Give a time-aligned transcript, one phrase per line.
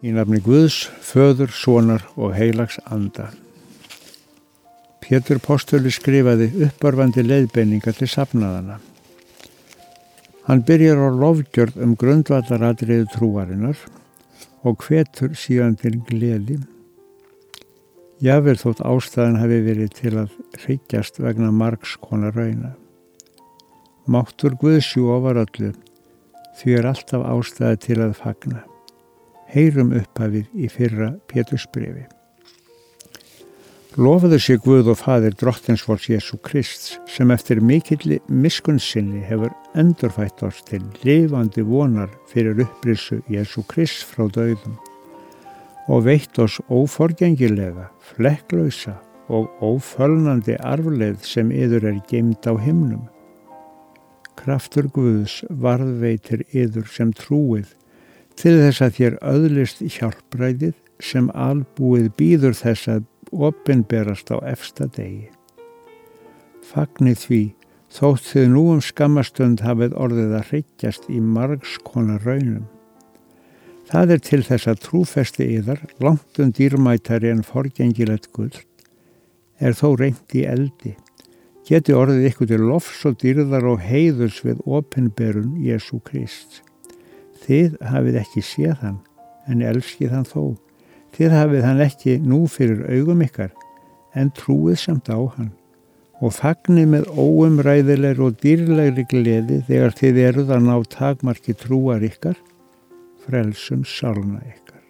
[0.00, 3.26] Í nafni Guðs, föður, sonar og heilags anda.
[5.04, 8.78] Pétur Postuli skrifaði uppörfandi leiðbeininga til safnaðana.
[10.46, 13.82] Hann byrjar á lofgjörð um grundvallaratriðu trúarinnar
[14.64, 16.56] og hvetur síðan til gleði.
[18.24, 20.32] Jável þótt ástæðan hafi verið til að
[20.62, 22.72] hryggjast vegna margs konar rauna.
[24.08, 25.74] Máttur Guðsjú ofar öllu
[26.56, 28.69] því er alltaf ástæði til að fagna
[29.50, 32.06] heyrum upphafið í fyrra Pétursbrefi.
[33.98, 40.60] Lofaður sé Guð og Fadir drottinsvors Jésu Krist sem eftir mikill miskunnsinni hefur endurfætt oss
[40.68, 44.78] til lifandi vonar fyrir upprissu Jésu Krist frá döðum
[45.90, 48.94] og veitt oss óforgengilega, flekklausa
[49.26, 53.08] og ófölnandi arfleð sem yður er gemd á himnum.
[54.38, 57.74] Kraftur Guðs varðveitir yður sem trúið
[58.40, 65.28] til þess að þér öðlist hjálpræðið sem albúið býður þess að opinberast á efsta degi.
[66.64, 67.42] Fagnir því
[67.92, 72.64] þótt þið nú um skammastönd hafið orðið að hreikjast í margs konar raunum.
[73.90, 78.54] Það er til þess að trúfesti yðar, langt um dýrmætari en forgengilegt gull,
[79.58, 80.94] er þó reynd í eldi.
[81.66, 86.62] Geti orðið ykkur til lofs og dýrðar og heiðus við opinberun Jésu Krist.
[87.50, 88.98] Þið hafið ekki séð hann,
[89.50, 90.52] en elskið hann þó.
[91.16, 93.50] Þið hafið hann ekki nú fyrir augum ykkar,
[94.14, 95.48] en trúið samt á hann.
[96.22, 102.38] Og fagnið með óumræðilegur og dýrlegri gleði þegar þið eruð að ná takmarki trúar ykkar,
[103.24, 104.84] frelsum sálna ykkar.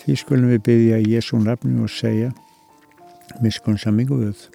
[0.00, 2.32] Því skulum við byggja Jésu nafni og segja,
[3.44, 4.48] miskunnsamingu við.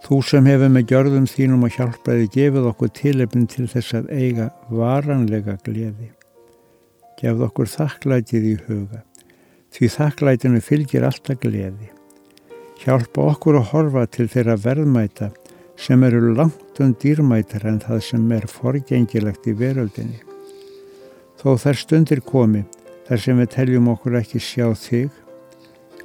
[0.00, 4.46] Þú sem hefur með gjörðum þínum og hjálpaði gefið okkur tilefn til þess að eiga
[4.72, 6.08] varanlega gleði.
[7.20, 9.02] Gefð okkur þakklætið í huga,
[9.76, 11.90] því þakklætinu fylgir alltaf gleði.
[12.80, 15.28] Hjálpa okkur að horfa til þeirra verðmæta
[15.76, 20.22] sem eru langt um dýrmætar en það sem er forgengilegt í veröldinni.
[21.40, 22.64] Þó þær stundir komi,
[23.04, 25.12] þar sem við teljum okkur ekki sjá þig,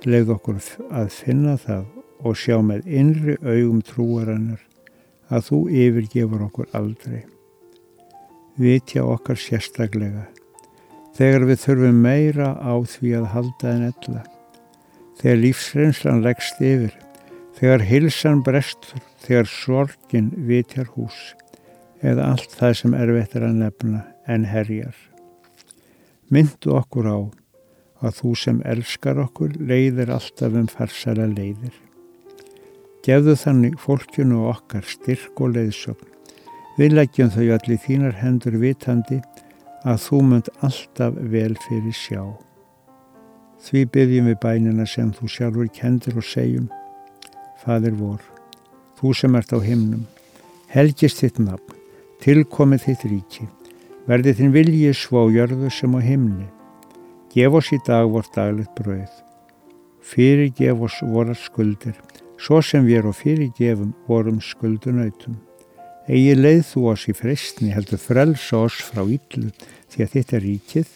[0.04, 0.60] leið okkur
[0.92, 1.88] að finna það
[2.24, 4.62] og sjá með innri augum trúarannar
[5.34, 7.24] að þú yfirgefur okkur aldrei.
[8.56, 10.28] Vitja okkar sérstaklega
[11.16, 14.24] þegar við þurfum meira á því að halda en ella.
[15.16, 16.92] Þegar lífsreynslan leggst yfir,
[17.56, 21.34] þegar hilsan brestur, þegar sorgin vitjar hús
[22.06, 24.96] eða allt það sem er vettur að nefna en herjar.
[26.30, 27.20] Myndu okkur á
[28.06, 31.85] að þú sem elskar okkur leiðir alltaf um farsara leiðir.
[33.06, 36.08] Gefðu þannig fólkjunu og okkar styrk og leiðsögn.
[36.80, 39.20] Við leggjum þau allir þínar hendur vitandi
[39.86, 42.24] að þú munt alltaf vel fyrir sjá.
[43.62, 46.66] Því byggjum við bænina sem þú sjálfur kendur og segjum,
[47.62, 48.20] Fadir vor,
[48.98, 50.04] þú sem ert á himnum,
[50.74, 51.78] helgist þitt nafn,
[52.26, 53.48] tilkomið þitt ríki,
[54.10, 56.50] verði þinn vilji svo á jörðu sem á himni.
[57.34, 59.16] Gef oss í dag vort daglegt brauð,
[60.02, 61.98] fyrir gef oss vorar skuldir,
[62.42, 65.38] svo sem við erum fyrirgefum vorum skuldunautum.
[66.06, 69.50] Egi leið þú oss í freystni heldur frelsa oss frá yllu
[69.94, 70.92] því að þetta er ríkið,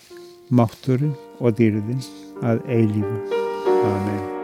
[0.54, 2.04] mátturinn og dýrðin
[2.46, 3.40] að eilífu.
[3.80, 4.39] Amen.